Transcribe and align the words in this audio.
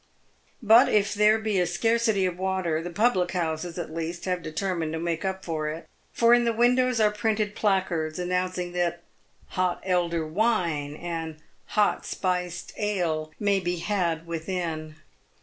But 0.63 0.89
if 0.89 1.13
there 1.13 1.37
be 1.37 1.59
a 1.59 1.67
scarcity 1.67 2.25
of 2.25 2.39
water, 2.39 2.81
the 2.81 2.89
public 2.89 3.33
houses, 3.33 3.77
at 3.77 3.93
least, 3.93 4.25
have 4.25 4.41
determined 4.41 4.93
to 4.93 4.99
make 4.99 5.23
up 5.23 5.45
for 5.45 5.69
it, 5.69 5.87
for 6.11 6.33
in 6.33 6.43
the 6.43 6.51
windows 6.51 6.99
are 6.99 7.11
printed 7.11 7.53
placards 7.53 8.17
announcing 8.17 8.71
that" 8.71 9.03
Hot 9.59 9.79
Elder 9.85 10.25
Wine" 10.25 10.95
and" 10.95 11.35
Hot 11.77 12.03
Spioed 12.03 12.73
Ale" 12.79 13.31
may 13.39 13.59
be 13.59 13.75
had 13.75 14.25
within. 14.25 14.95